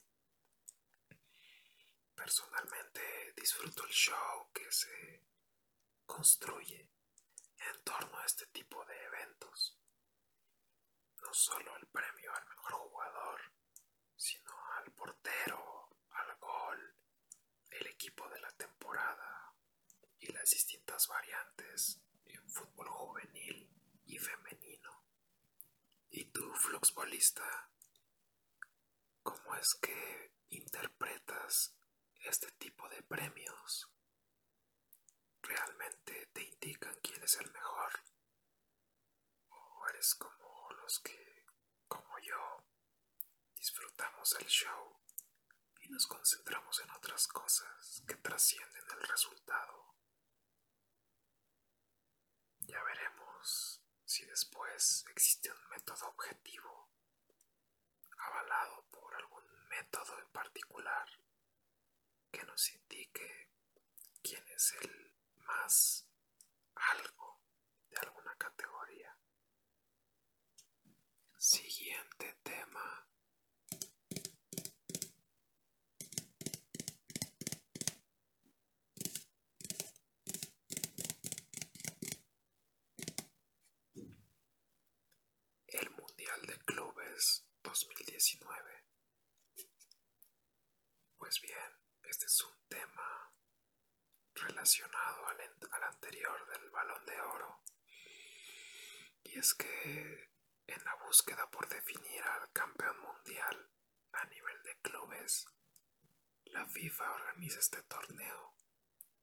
Personalmente 2.14 3.32
disfruto 3.34 3.82
el 3.86 3.92
show 3.92 4.52
que 4.52 4.70
se 4.70 5.24
construye 6.04 6.90
en 7.56 7.84
torno 7.84 8.18
a 8.18 8.26
este 8.26 8.46
tipo 8.48 8.84
de 8.84 9.04
eventos. 9.04 9.80
No 11.22 11.32
solo 11.32 11.74
el 11.78 11.86
premio 11.86 12.30
al 12.34 12.46
mejor 12.48 12.72
jugador, 12.72 13.40
sino 14.16 14.52
al 14.76 14.92
portero, 14.92 15.96
al 16.10 16.36
gol, 16.36 16.94
el 17.70 17.86
equipo 17.86 18.28
de 18.28 18.40
la 18.40 18.52
temporada 18.52 19.54
y 20.18 20.30
las 20.30 20.50
distintas 20.50 21.08
variantes 21.08 22.02
en 22.26 22.50
fútbol 22.50 22.88
juvenil 22.88 23.66
y 24.04 24.18
femenino. 24.18 25.06
¿Y 26.10 26.26
tú, 26.26 26.52
fluxbolista? 26.54 27.70
¿Cómo 29.28 29.54
es 29.56 29.74
que 29.82 30.32
interpretas 30.48 31.76
este 32.24 32.50
tipo 32.52 32.88
de 32.88 33.02
premios? 33.02 33.86
¿Realmente 35.42 36.30
te 36.32 36.44
indican 36.44 36.98
quién 37.02 37.22
es 37.22 37.34
el 37.34 37.52
mejor? 37.52 37.92
¿O 39.50 39.86
eres 39.90 40.14
como 40.14 40.70
los 40.80 41.00
que, 41.00 41.44
como 41.86 42.18
yo, 42.20 42.64
disfrutamos 43.54 44.32
el 44.40 44.46
show 44.46 44.98
y 45.82 45.90
nos 45.90 46.06
concentramos 46.06 46.80
en 46.80 46.90
otras 46.92 47.28
cosas 47.28 48.02
que 48.08 48.14
trascienden 48.14 48.84
el 48.92 49.08
resultado? 49.08 49.94
Ya 52.60 52.82
veremos 52.82 53.82
si 54.06 54.24
después 54.24 55.04
existe 55.10 55.52
un 55.52 55.68
método 55.68 56.08
objetivo 56.08 56.88
avalado 58.16 58.87
método 59.78 60.18
en 60.18 60.28
particular 60.30 61.08
que 62.32 62.42
nos 62.44 62.74
indique 62.74 63.48
quién 64.22 64.44
es 64.48 64.74
el 64.82 65.14
más 65.46 66.04
algo 66.74 67.40
de 67.88 67.96
alguna 67.98 68.34
categoría. 68.36 69.16
Siguiente 71.36 72.38
tema. 72.42 73.06
El 85.68 85.90
Mundial 85.90 86.42
de 86.46 86.58
Clubes 86.64 87.46
2019. 87.62 88.88
Pues 91.28 91.42
bien, 91.42 91.76
este 92.04 92.24
es 92.24 92.42
un 92.42 92.58
tema 92.70 93.34
relacionado 94.32 95.26
al, 95.26 95.82
anterior 95.82 96.46
del 96.48 96.70
balón 96.70 97.04
de 97.04 97.20
oro. 97.20 97.62
Y 99.24 99.38
es 99.38 99.52
que 99.52 100.30
en 100.66 100.84
la 100.84 100.94
búsqueda 101.04 101.50
por 101.50 101.68
definir 101.68 102.22
al 102.22 102.50
campeón 102.52 102.98
mundial 103.00 103.70
a 104.12 104.24
nivel 104.24 104.62
de 104.62 104.80
clubes, 104.80 105.44
la 106.46 106.66
FIFA 106.66 107.12
organiza 107.12 107.58
este 107.58 107.82
torneo 107.82 108.54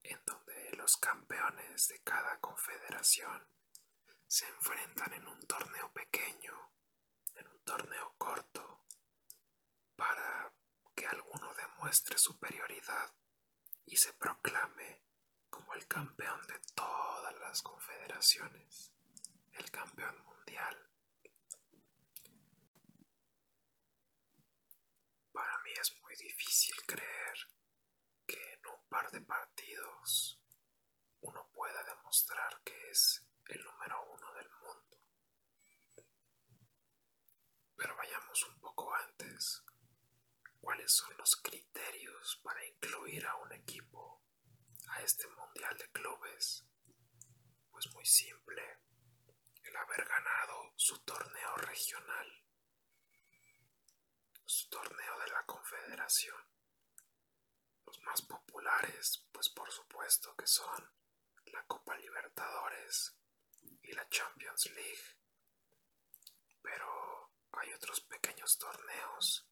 en 0.04 0.24
donde 0.26 0.74
los 0.74 0.98
campeones 0.98 1.88
de 1.88 2.04
cada 2.04 2.40
confederación 2.40 3.50
se 4.28 4.48
enfrentan 4.48 5.12
en 5.12 5.28
un 5.28 5.42
torneo 5.48 5.92
pequeño, 5.92 6.72
en 7.34 7.48
un 7.48 7.64
torneo 7.64 8.14
corto, 8.20 8.86
para 9.96 10.55
demuestre 11.86 12.18
superioridad 12.18 13.14
y 13.86 13.96
se 13.96 14.12
proclame 14.14 15.04
como 15.52 15.72
el 15.76 15.86
campeón 15.86 16.42
de 16.48 16.60
todas 16.74 17.40
las 17.40 17.62
confederaciones, 17.62 18.92
el 19.54 19.70
campeón 19.70 20.18
mundial. 20.24 20.90
Para 25.32 25.60
mí 25.60 25.74
es 25.80 25.96
muy 26.02 26.16
difícil 26.16 26.76
creer 26.88 27.38
que 28.26 28.54
en 28.54 28.66
un 28.66 28.90
par 28.90 29.12
de 29.12 29.22
partidos 29.22 30.42
uno 31.22 31.48
pueda 31.54 31.84
demostrar 31.84 32.64
que 32.64 32.90
es 32.90 33.24
el 33.46 33.64
número 33.64 34.04
uno 34.12 34.34
del 34.34 34.50
mundo. 34.50 34.98
Pero 37.76 37.96
vayamos 37.96 38.44
un 38.44 38.60
poco 38.60 38.92
antes. 38.92 39.65
¿Cuáles 40.66 40.94
son 40.94 41.16
los 41.18 41.36
criterios 41.36 42.40
para 42.42 42.66
incluir 42.66 43.24
a 43.28 43.36
un 43.36 43.54
equipo 43.54 44.24
a 44.88 45.02
este 45.04 45.28
Mundial 45.28 45.78
de 45.78 45.92
Clubes? 45.92 46.66
Pues 47.70 47.94
muy 47.94 48.04
simple, 48.04 48.80
el 49.62 49.76
haber 49.78 50.04
ganado 50.08 50.74
su 50.76 50.98
torneo 51.04 51.56
regional, 51.58 52.44
su 54.44 54.68
torneo 54.70 55.20
de 55.20 55.28
la 55.28 55.46
Confederación. 55.46 56.44
Los 57.86 58.02
más 58.02 58.24
populares, 58.24 59.24
pues 59.32 59.50
por 59.50 59.72
supuesto 59.72 60.36
que 60.36 60.48
son 60.48 60.84
la 61.46 61.64
Copa 61.68 61.96
Libertadores 61.96 63.16
y 63.84 63.92
la 63.92 64.10
Champions 64.10 64.66
League. 64.72 65.20
Pero 66.64 67.36
hay 67.52 67.72
otros 67.72 68.02
pequeños 68.02 68.58
torneos 68.58 69.48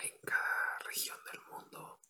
en 0.00 0.18
cada 0.20 0.78
región 0.80 1.22
del 1.24 1.40
mundo 1.42 2.00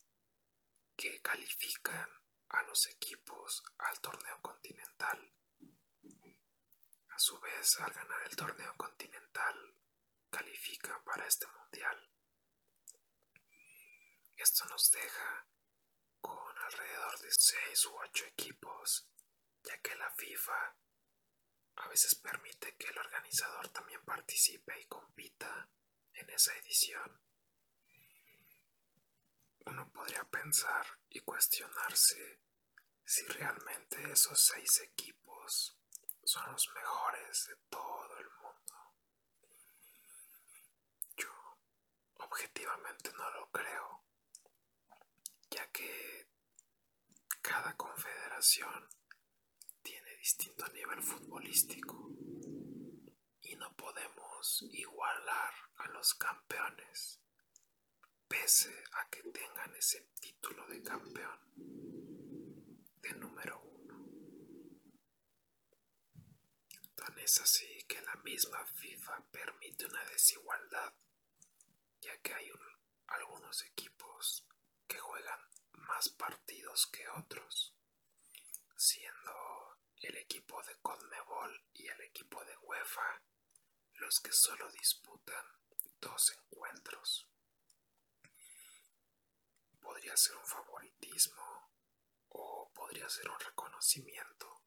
que 0.96 1.20
califican 1.20 2.08
a 2.48 2.62
los 2.62 2.86
equipos 2.86 3.62
al 3.78 4.00
torneo 4.00 4.40
continental 4.40 5.34
su 7.20 7.38
vez 7.38 7.78
al 7.80 7.92
ganar 7.92 8.22
el 8.22 8.34
torneo 8.34 8.74
continental 8.78 9.76
califican 10.30 11.04
para 11.04 11.26
este 11.26 11.46
mundial. 11.48 12.10
Esto 14.36 14.64
nos 14.70 14.90
deja 14.90 15.46
con 16.22 16.58
alrededor 16.58 17.20
de 17.20 17.30
6 17.30 17.84
u 17.84 17.94
8 17.94 18.24
equipos, 18.24 19.06
ya 19.62 19.78
que 19.82 19.94
la 19.96 20.10
FIFA 20.12 20.76
a 21.76 21.88
veces 21.88 22.14
permite 22.14 22.74
que 22.78 22.86
el 22.86 22.96
organizador 22.96 23.68
también 23.68 24.02
participe 24.02 24.80
y 24.80 24.86
compita 24.86 25.68
en 26.14 26.30
esa 26.30 26.56
edición. 26.56 27.20
Uno 29.70 29.88
podría 29.92 30.24
pensar 30.24 30.84
y 31.10 31.20
cuestionarse 31.20 32.40
si 33.04 33.24
realmente 33.26 34.10
esos 34.10 34.40
seis 34.40 34.80
equipos 34.80 35.78
son 36.24 36.50
los 36.50 36.68
mejores 36.74 37.46
de 37.46 37.54
todo 37.68 38.18
el 38.18 38.28
mundo. 38.42 38.96
Yo 41.16 41.30
objetivamente 42.14 43.12
no 43.12 43.30
lo 43.30 43.48
creo, 43.52 44.04
ya 45.52 45.70
que 45.70 46.28
cada 47.40 47.76
confederación 47.76 48.88
tiene 49.82 50.16
distinto 50.16 50.66
nivel 50.72 51.00
futbolístico 51.00 52.10
y 53.42 53.54
no 53.54 53.72
podemos 53.76 54.62
igualar 54.72 55.54
a 55.76 55.86
los 55.90 56.14
campeones 56.14 57.20
pese 58.30 58.72
a 58.92 59.10
que 59.10 59.24
tengan 59.24 59.74
ese 59.74 60.00
título 60.20 60.64
de 60.68 60.80
campeón 60.82 61.38
de 63.02 63.12
número 63.14 63.60
uno. 63.60 63.96
Tan 66.94 67.18
es 67.18 67.40
así 67.40 67.84
que 67.88 68.00
la 68.02 68.14
misma 68.22 68.64
FIFA 68.64 69.24
permite 69.32 69.84
una 69.86 70.04
desigualdad, 70.04 70.94
ya 72.00 72.16
que 72.22 72.32
hay 72.32 72.48
algunos 73.08 73.62
equipos 73.64 74.46
que 74.86 74.98
juegan 74.98 75.40
más 75.72 76.08
partidos 76.10 76.86
que 76.86 77.08
otros, 77.08 77.74
siendo 78.76 79.76
el 80.02 80.16
equipo 80.18 80.62
de 80.62 80.76
Conmebol 80.76 81.64
y 81.74 81.88
el 81.88 82.00
equipo 82.02 82.44
de 82.44 82.56
UEFA 82.58 83.22
los 83.94 84.20
que 84.20 84.32
solo 84.32 84.70
disputan 84.70 85.44
dos 86.00 86.30
encuentros. 86.30 87.26
Podría 90.00 90.16
ser 90.16 90.34
un 90.34 90.46
favoritismo 90.46 91.70
o 92.30 92.72
podría 92.72 93.06
ser 93.10 93.28
un 93.28 93.38
reconocimiento 93.38 94.62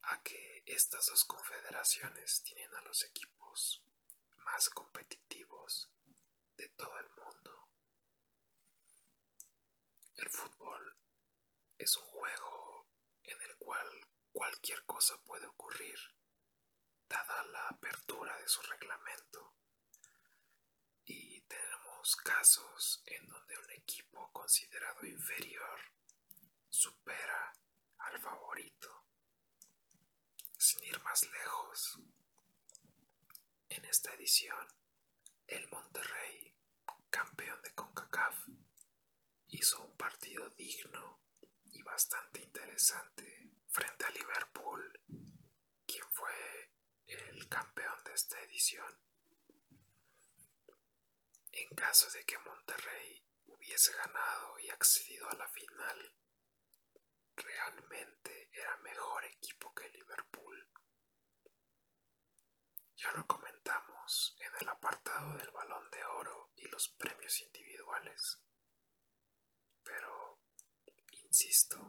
a 0.00 0.22
que 0.22 0.62
estas 0.64 1.04
dos 1.08 1.26
confederaciones 1.26 2.42
tienen 2.42 2.74
a 2.74 2.80
los 2.80 3.04
equipos 3.04 3.82
más 4.46 4.70
competitivos 4.70 5.90
de 6.56 6.70
todo 6.70 6.98
el 6.98 7.06
mundo. 7.10 7.68
El 10.14 10.30
fútbol 10.30 10.96
es 11.76 11.94
un 11.98 12.04
juego 12.04 12.86
en 13.24 13.38
el 13.42 13.56
cual 13.58 14.08
cualquier 14.32 14.86
cosa 14.86 15.18
puede 15.18 15.44
ocurrir, 15.44 15.98
dada 17.10 17.44
la 17.44 17.68
apertura 17.68 18.34
de 18.38 18.48
su 18.48 18.62
reglamento. 18.62 19.55
Tenemos 22.06 22.16
casos 22.22 23.02
en 23.06 23.26
donde 23.26 23.58
un 23.58 23.70
equipo 23.72 24.30
considerado 24.32 25.04
inferior 25.04 25.80
supera 26.68 27.52
al 27.98 28.20
favorito. 28.20 29.08
Sin 30.56 30.84
ir 30.84 31.02
más 31.02 31.24
lejos, 31.24 31.98
en 33.70 33.84
esta 33.86 34.14
edición, 34.14 34.68
el 35.48 35.68
Monterrey, 35.68 36.56
campeón 37.10 37.60
de 37.62 37.74
CONCACAF, 37.74 38.36
hizo 39.48 39.82
un 39.82 39.96
partido 39.96 40.48
digno 40.50 41.24
y 41.72 41.82
bastante 41.82 42.40
interesante 42.40 43.50
frente 43.66 44.04
a 44.04 44.10
Liverpool, 44.10 45.00
quien 45.84 46.08
fue 46.12 46.70
el 47.06 47.48
campeón 47.48 48.04
de 48.04 48.12
esta 48.12 48.40
edición. 48.42 49.05
En 51.58 51.74
caso 51.74 52.10
de 52.10 52.22
que 52.26 52.38
Monterrey 52.40 53.24
hubiese 53.46 53.90
ganado 53.94 54.58
y 54.58 54.68
accedido 54.68 55.26
a 55.30 55.36
la 55.36 55.48
final, 55.48 56.14
realmente 57.34 58.50
era 58.52 58.76
mejor 58.76 59.24
equipo 59.24 59.74
que 59.74 59.88
Liverpool. 59.88 60.70
Ya 62.96 63.10
lo 63.12 63.26
comentamos 63.26 64.36
en 64.38 64.52
el 64.60 64.68
apartado 64.68 65.38
del 65.38 65.50
balón 65.50 65.90
de 65.90 66.04
oro 66.04 66.52
y 66.56 66.68
los 66.68 66.90
premios 66.90 67.40
individuales. 67.40 68.38
Pero, 69.82 70.42
insisto, 71.24 71.80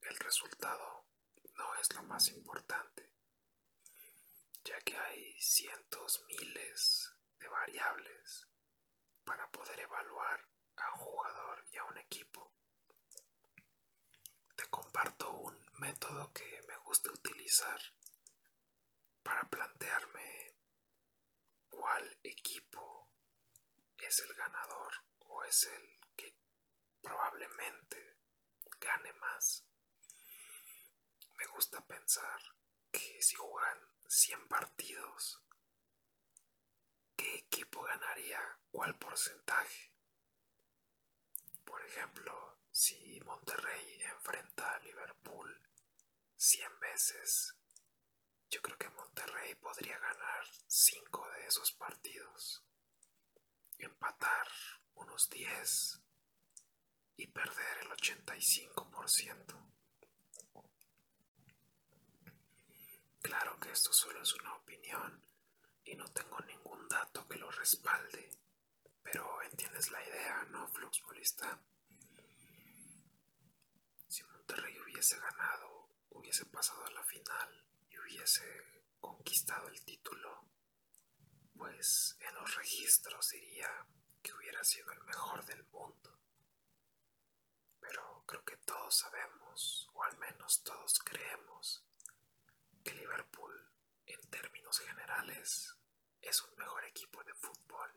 el 0.00 0.16
resultado 0.16 1.06
no 1.54 1.76
es 1.76 1.94
lo 1.94 2.02
más 2.02 2.26
importante, 2.30 3.08
ya 4.64 4.80
que 4.80 4.96
hay 4.96 5.40
cientos, 5.40 6.24
miles 6.26 7.14
de 7.38 7.46
variables 7.46 8.49
para 9.24 9.50
poder 9.50 9.80
evaluar 9.80 10.48
a 10.76 10.92
un 10.92 10.98
jugador 10.98 11.64
y 11.72 11.76
a 11.78 11.84
un 11.84 11.98
equipo. 11.98 12.52
Te 14.56 14.66
comparto 14.68 15.30
un 15.30 15.70
método 15.78 16.32
que 16.32 16.62
me 16.68 16.76
gusta 16.78 17.10
utilizar 17.10 17.80
para 19.22 19.48
plantearme 19.48 20.56
cuál 21.68 22.18
equipo 22.22 23.10
es 23.98 24.20
el 24.20 24.34
ganador 24.34 24.92
o 25.20 25.44
es 25.44 25.64
el 25.64 26.00
que 26.16 26.36
probablemente 27.00 28.18
gane 28.80 29.12
más. 29.14 29.64
Me 31.36 31.46
gusta 31.46 31.84
pensar 31.86 32.40
que 32.90 33.22
si 33.22 33.36
juegan 33.36 33.78
100 34.08 34.48
partidos, 34.48 35.42
¿qué 35.48 35.49
equipo 37.60 37.82
ganaría 37.82 38.40
cuál 38.70 38.96
porcentaje? 38.98 39.92
Por 41.62 41.84
ejemplo, 41.84 42.58
si 42.70 43.20
Monterrey 43.20 44.02
enfrenta 44.02 44.72
a 44.72 44.78
Liverpool 44.78 45.60
100 46.36 46.80
veces, 46.80 47.54
yo 48.48 48.62
creo 48.62 48.78
que 48.78 48.88
Monterrey 48.88 49.54
podría 49.56 49.98
ganar 49.98 50.46
5 50.68 51.30
de 51.32 51.46
esos 51.46 51.72
partidos, 51.72 52.64
empatar 53.76 54.48
unos 54.94 55.28
10 55.28 56.00
y 57.16 57.26
perder 57.26 57.78
el 57.82 57.88
85%. 57.90 59.70
Claro 63.20 63.60
que 63.60 63.70
esto 63.70 63.92
solo 63.92 64.22
es 64.22 64.32
una 64.32 64.54
opinión 64.54 65.29
y 65.90 65.96
no 65.96 66.06
tengo 66.12 66.38
ningún 66.40 66.88
dato 66.88 67.26
que 67.28 67.38
lo 67.38 67.50
respalde, 67.50 68.30
pero 69.02 69.42
entiendes 69.42 69.90
la 69.90 70.02
idea, 70.06 70.44
¿no, 70.50 70.68
Fluxbolista? 70.68 71.60
Si 74.08 74.22
Monterrey 74.24 74.78
hubiese 74.80 75.18
ganado, 75.18 75.88
hubiese 76.10 76.46
pasado 76.46 76.84
a 76.86 76.90
la 76.90 77.02
final 77.04 77.64
y 77.88 77.98
hubiese 77.98 78.44
conquistado 79.00 79.68
el 79.68 79.84
título, 79.84 80.46
pues 81.56 82.16
en 82.20 82.34
los 82.34 82.54
registros 82.54 83.30
diría 83.30 83.86
que 84.22 84.32
hubiera 84.34 84.62
sido 84.64 84.92
el 84.92 85.02
mejor 85.04 85.44
del 85.44 85.64
mundo 85.64 86.20
pero 87.80 88.22
creo 88.26 88.44
que 88.44 88.56
todos 88.58 88.94
sabemos, 88.94 89.88
o 89.94 90.04
al 90.04 90.16
menos 90.18 90.62
todos 90.62 90.98
creemos, 91.00 91.84
que 92.84 92.94
Liverpool, 92.94 93.68
en 94.06 94.20
términos 94.30 94.78
generales, 94.78 95.74
es 96.22 96.42
un 96.42 96.54
mejor 96.56 96.84
equipo 96.84 97.22
de 97.24 97.34
fútbol. 97.34 97.92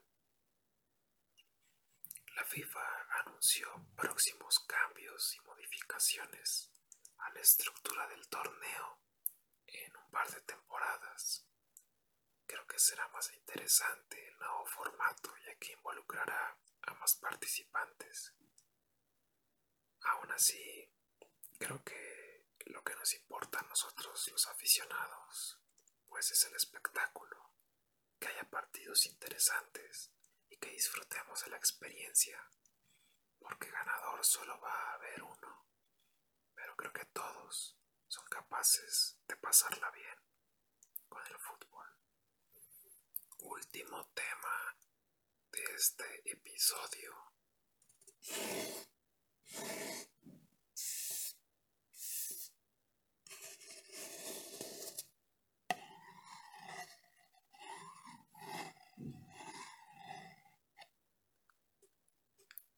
La 2.34 2.44
FIFA 2.44 3.06
anunció 3.20 3.68
próximos 3.96 4.58
cambios 4.60 5.34
y 5.36 5.40
modificaciones 5.40 6.70
a 7.18 7.30
la 7.30 7.40
estructura 7.40 8.06
del 8.08 8.26
torneo 8.28 8.98
en 9.66 9.96
un 9.96 10.10
par 10.10 10.30
de 10.30 10.40
temporadas. 10.40 11.46
Creo 12.46 12.66
que 12.66 12.78
será 12.78 13.06
más 13.08 13.32
interesante 13.32 14.28
el 14.28 14.36
nuevo 14.38 14.66
formato 14.66 15.34
ya 15.46 15.54
que 15.56 15.72
involucrará 15.72 16.58
a 16.82 16.94
más 16.94 17.14
participantes. 17.16 18.34
Aún 20.02 20.30
así, 20.32 20.90
creo 21.58 21.82
que 21.84 22.46
lo 22.66 22.82
que 22.82 22.94
nos 22.96 23.14
importa 23.14 23.60
a 23.60 23.68
nosotros 23.68 24.28
los 24.30 24.46
aficionados, 24.48 25.60
pues 26.06 26.30
es 26.30 26.44
el 26.44 26.54
espectáculo, 26.54 27.53
que 28.24 28.30
haya 28.30 28.48
partidos 28.48 29.04
interesantes 29.04 30.10
y 30.48 30.56
que 30.56 30.70
disfrutemos 30.70 31.44
de 31.44 31.50
la 31.50 31.58
experiencia, 31.58 32.42
porque 33.38 33.70
ganador 33.70 34.24
solo 34.24 34.58
va 34.62 34.72
a 34.72 34.94
haber 34.94 35.22
uno, 35.22 35.66
pero 36.54 36.74
creo 36.74 36.92
que 36.94 37.04
todos 37.06 37.76
son 38.08 38.24
capaces 38.28 39.18
de 39.28 39.36
pasarla 39.36 39.90
bien 39.90 40.18
con 41.06 41.26
el 41.26 41.38
fútbol. 41.38 41.86
Último 43.40 44.10
tema 44.14 44.78
de 45.50 45.62
este 45.76 46.30
episodio. 46.30 47.34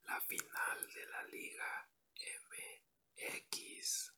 La 0.06 0.20
final 0.20 0.88
de 0.94 1.06
la 1.06 1.22
Liga 1.24 1.88
MX. 2.14 4.14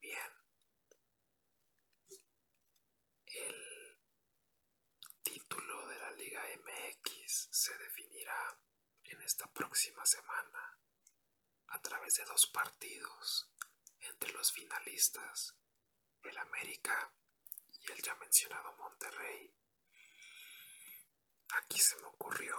Bien. 0.00 0.32
El 3.26 3.98
título 5.22 5.86
de 5.86 5.98
la 5.98 6.10
Liga 6.12 6.42
MX 6.56 7.48
se 7.52 7.76
definirá 7.76 8.58
en 9.04 9.20
esta 9.34 9.52
próxima 9.52 10.06
semana 10.06 10.78
a 11.66 11.82
través 11.82 12.14
de 12.14 12.24
dos 12.24 12.46
partidos 12.46 13.50
entre 13.98 14.32
los 14.32 14.52
finalistas, 14.52 15.56
el 16.22 16.38
América 16.38 17.12
y 17.80 17.90
el 17.90 18.00
ya 18.00 18.14
mencionado 18.14 18.76
Monterrey. 18.76 19.52
Aquí 21.48 21.80
se 21.80 21.96
me 21.96 22.04
ocurrió 22.04 22.56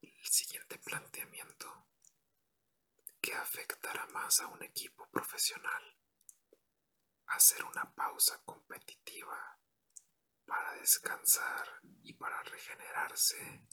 el 0.00 0.26
siguiente 0.26 0.76
planteamiento 0.80 1.86
que 3.20 3.34
afectará 3.34 4.06
más 4.08 4.40
a 4.40 4.48
un 4.48 4.64
equipo 4.64 5.08
profesional. 5.08 5.96
Hacer 7.26 7.62
una 7.64 7.94
pausa 7.94 8.42
competitiva 8.44 9.60
para 10.46 10.72
descansar 10.72 11.80
y 12.02 12.12
para 12.14 12.42
regenerarse 12.42 13.68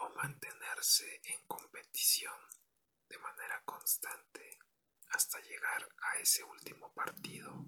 o 0.00 0.10
mantenerse 0.10 1.20
en 1.24 1.46
competición 1.46 2.38
de 3.08 3.18
manera 3.18 3.62
constante 3.64 4.58
hasta 5.10 5.40
llegar 5.40 5.88
a 6.12 6.18
ese 6.18 6.44
último 6.44 6.92
partido. 6.94 7.66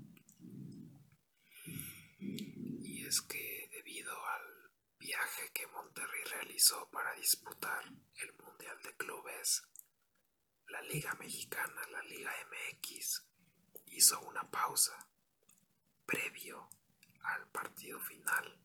Y 2.19 3.07
es 3.07 3.21
que 3.23 3.69
debido 3.71 4.13
al 4.27 4.71
viaje 4.99 5.51
que 5.53 5.67
Monterrey 5.67 6.25
realizó 6.25 6.89
para 6.91 7.13
disputar 7.15 7.85
el 8.15 8.33
Mundial 8.35 8.81
de 8.83 8.97
Clubes, 8.97 9.63
la 10.69 10.81
Liga 10.83 11.13
Mexicana, 11.15 11.87
la 11.91 12.03
Liga 12.05 12.33
MX, 12.49 13.27
hizo 13.87 14.21
una 14.21 14.49
pausa 14.51 15.09
previo 16.07 16.71
al 17.23 17.49
partido 17.51 17.99
final. 18.01 18.62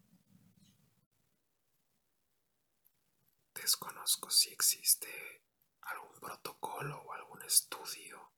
Desconozco 3.62 4.30
si 4.30 4.50
existe 4.54 5.44
algún 5.82 6.20
protocolo 6.20 7.02
o 7.02 7.14
algún 7.14 7.42
estudio 7.42 8.34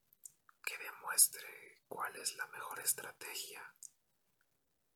que 0.64 0.78
demuestre 0.78 1.84
cuál 1.88 2.16
es 2.16 2.36
la 2.36 2.48
mejor 2.48 2.80
estrategia, 2.80 3.76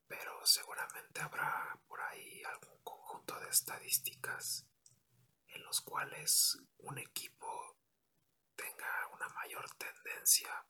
pero 0.07 0.45
seguramente 0.45 1.19
habrá 1.19 1.77
por 1.87 2.01
ahí 2.01 2.41
algún 2.45 2.81
conjunto 2.83 3.39
de 3.41 3.49
estadísticas 3.49 4.65
en 5.47 5.63
los 5.63 5.81
cuales 5.81 6.57
un 6.79 6.97
equipo 6.97 7.77
tenga 8.55 9.07
una 9.13 9.27
mayor 9.29 9.69
tendencia 9.75 10.65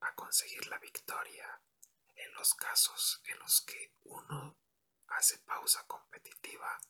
a 0.00 0.14
conseguir 0.14 0.66
la 0.68 0.78
victoria 0.78 1.62
en 2.16 2.34
los 2.34 2.54
casos 2.54 3.20
en 3.26 3.38
los 3.38 3.60
que 3.60 3.94
uno 4.04 4.58
hace 5.08 5.38
pausa 5.40 5.86
competitiva 5.86 6.80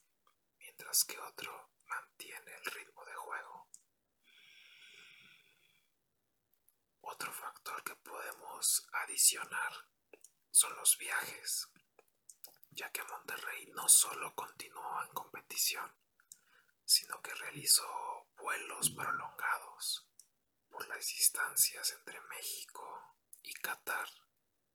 mientras 0.58 1.04
que 1.04 1.18
otro 1.18 1.71
mantiene 1.86 2.54
el 2.54 2.64
ritmo 2.64 3.04
de 3.04 3.14
juego. 3.14 3.68
Otro 7.00 7.32
factor 7.32 7.82
que 7.84 7.96
podemos 7.96 8.88
adicionar 8.92 9.72
son 10.50 10.74
los 10.76 10.96
viajes, 10.98 11.68
ya 12.70 12.90
que 12.90 13.02
Monterrey 13.04 13.66
no 13.74 13.88
solo 13.88 14.34
continuó 14.34 15.02
en 15.02 15.08
competición, 15.14 15.94
sino 16.84 17.20
que 17.22 17.34
realizó 17.34 18.28
vuelos 18.36 18.90
prolongados 18.90 20.08
por 20.68 20.86
las 20.88 21.06
distancias 21.06 21.92
entre 21.92 22.20
México 22.22 23.16
y 23.42 23.52
Qatar, 23.54 24.08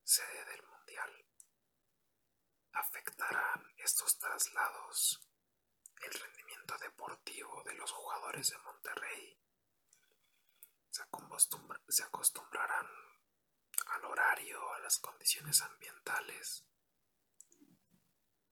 sede 0.04 0.46
del 0.46 0.64
Mundial. 0.64 1.26
¿Afectarán 2.74 3.74
estos 3.78 4.18
traslados 4.18 5.27
el 6.02 6.14
rendimiento 6.14 6.78
deportivo 6.78 7.64
de 7.64 7.74
los 7.76 7.92
jugadores 7.92 8.50
de 8.50 8.58
Monterrey? 8.60 9.40
¿Se, 11.88 12.04
acostumbrarán 12.04 12.88
al 13.88 14.06
horario, 14.06 14.74
a 14.74 14.80
las 14.80 14.98
condiciones 15.00 15.62
ambientales? 15.62 16.66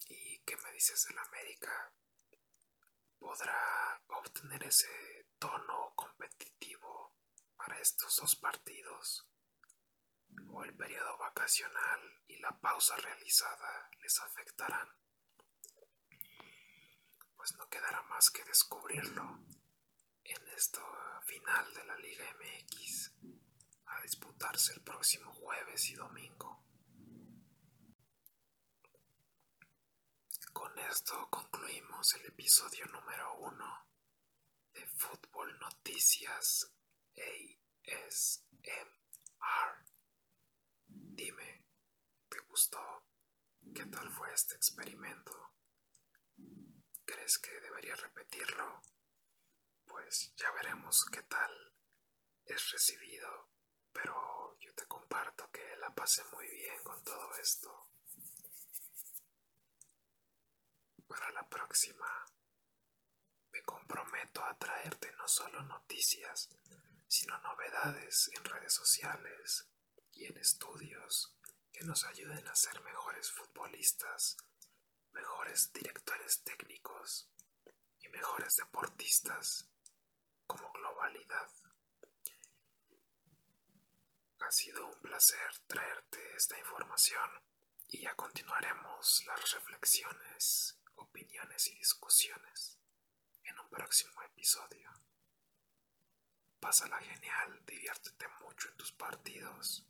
¿Y 0.08 0.40
qué 0.40 0.56
me 0.58 0.72
dices 0.72 1.06
del 1.08 1.18
América? 1.18 1.94
¿Podrá 3.18 4.02
obtener 4.08 4.64
ese 4.64 5.28
tono 5.40 5.94
competitivo 5.96 7.16
para 7.56 7.80
estos 7.80 8.16
dos 8.18 8.36
partidos? 8.36 9.28
¿O 10.50 10.64
el 10.64 10.76
periodo 10.76 11.18
vacacional 11.18 12.22
y 12.28 12.38
la 12.38 12.52
pausa 12.60 12.96
realizada 12.98 13.90
les 14.00 14.20
afectarán? 14.22 15.05
Pues 17.46 17.58
no 17.58 17.70
quedará 17.70 18.02
más 18.10 18.32
que 18.32 18.44
descubrirlo 18.44 19.40
en 20.24 20.48
esta 20.58 20.82
final 21.28 21.74
de 21.76 21.86
la 21.86 21.96
Liga 21.98 22.26
MX 22.40 23.12
a 23.86 24.02
disputarse 24.02 24.74
el 24.74 24.82
próximo 24.82 25.32
jueves 25.32 25.92
y 25.92 25.94
domingo. 25.94 26.66
Con 30.54 30.80
esto 30.80 31.30
concluimos 31.30 32.16
el 32.16 32.26
episodio 32.26 32.88
número 32.88 33.36
uno 33.36 33.90
de 34.74 34.88
Fútbol 34.88 35.60
Noticias 35.60 36.74
ASMR. 37.86 38.56
Dime, 40.88 41.68
¿te 42.28 42.40
gustó? 42.40 43.06
¿Qué 43.76 43.86
tal 43.86 44.10
fue 44.10 44.34
este 44.34 44.56
experimento? 44.56 45.55
¿Crees 47.16 47.38
que 47.38 47.62
debería 47.62 47.96
repetirlo? 47.96 48.82
Pues 49.86 50.34
ya 50.36 50.52
veremos 50.52 51.06
qué 51.06 51.24
tal 51.24 51.74
es 52.44 52.72
recibido, 52.72 53.52
pero 53.94 54.58
yo 54.60 54.76
te 54.76 54.86
comparto 54.86 55.50
que 55.50 55.78
la 55.78 55.96
pasé 55.96 56.26
muy 56.34 56.46
bien 56.50 56.84
con 56.84 57.02
todo 57.06 57.34
esto. 57.36 57.90
Para 61.08 61.32
la 61.32 61.48
próxima, 61.48 62.26
me 63.52 63.64
comprometo 63.64 64.44
a 64.44 64.58
traerte 64.58 65.10
no 65.14 65.26
solo 65.26 65.64
noticias, 65.64 66.50
sino 67.08 67.40
novedades 67.40 68.30
en 68.36 68.44
redes 68.44 68.74
sociales 68.74 69.70
y 70.12 70.26
en 70.26 70.38
estudios 70.38 71.34
que 71.72 71.86
nos 71.86 72.04
ayuden 72.04 72.46
a 72.50 72.56
ser 72.56 72.82
mejores 72.82 73.32
futbolistas, 73.32 74.36
mejores 75.16 75.72
directores 75.72 76.44
técnicos 76.44 77.30
y 78.02 78.10
mejores 78.10 78.58
deportistas 78.58 79.70
como 80.46 80.72
globalidad. 80.74 81.50
Ha 84.40 84.52
sido 84.52 84.86
un 84.86 85.02
placer 85.02 85.60
traerte 85.68 86.20
esta 86.36 86.60
información 86.60 87.30
y 87.88 88.02
ya 88.02 88.14
continuaremos 88.16 89.24
las 89.26 89.52
reflexiones, 89.54 90.78
opiniones 90.96 91.68
y 91.68 91.76
discusiones 91.76 92.78
en 93.44 93.58
un 93.58 93.70
próximo 93.70 94.22
episodio. 94.24 94.92
Pásala 96.60 97.00
genial, 97.00 97.64
diviértete 97.66 98.28
mucho 98.42 98.70
en 98.70 98.78
tus 98.78 98.92
partidos 98.92 99.88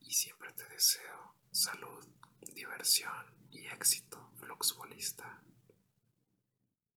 y 0.00 0.12
siempre 0.12 0.52
te 0.52 0.68
deseo 0.68 1.36
salud, 1.50 2.06
diversión 2.40 3.33
y 3.54 3.66
éxito 3.66 4.18
fluxbolista. 4.40 5.40